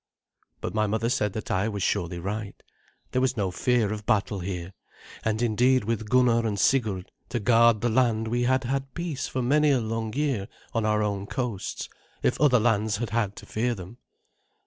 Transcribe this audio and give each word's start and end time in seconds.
But 0.61 0.73
my 0.73 0.87
mother 0.87 1.09
said 1.09 1.33
that 1.33 1.51
I 1.51 1.69
was 1.69 1.83
surely 1.83 2.17
right. 2.17 2.55
There 3.11 3.21
was 3.21 3.37
no 3.37 3.51
fear 3.51 3.93
of 3.93 4.07
battle 4.07 4.39
here, 4.39 4.73
and 5.23 5.43
indeed 5.43 5.83
with 5.83 6.09
Gunnar 6.09 6.43
and 6.47 6.59
Sigurd 6.59 7.11
to 7.29 7.39
guard 7.39 7.81
the 7.81 7.89
land 7.89 8.27
we 8.27 8.41
had 8.45 8.63
had 8.63 8.95
peace 8.95 9.27
for 9.27 9.43
many 9.43 9.69
a 9.69 9.79
long 9.79 10.11
year 10.15 10.47
on 10.73 10.87
our 10.87 11.03
own 11.03 11.27
coasts, 11.27 11.87
if 12.23 12.41
other 12.41 12.59
lands 12.59 12.97
had 12.97 13.11
had 13.11 13.35
to 13.35 13.45
fear 13.45 13.75
them. 13.75 13.97